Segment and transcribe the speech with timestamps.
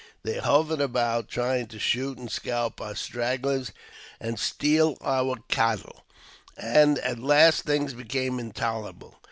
[0.23, 3.71] They hovered about, trying to shoot and scalp our stragglers
[4.19, 6.05] and steal our cattle,
[6.57, 9.19] and at last things became intolerable.